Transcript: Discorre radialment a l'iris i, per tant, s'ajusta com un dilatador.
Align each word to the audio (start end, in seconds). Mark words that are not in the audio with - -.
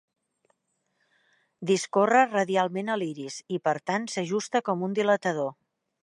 Discorre 1.71 2.23
radialment 2.31 2.89
a 2.93 2.95
l'iris 3.01 3.37
i, 3.57 3.59
per 3.69 3.75
tant, 3.91 4.09
s'ajusta 4.15 4.63
com 4.71 4.81
un 4.89 4.97
dilatador. 5.01 5.53